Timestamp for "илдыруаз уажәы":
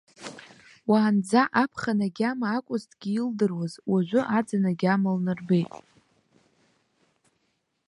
3.19-4.21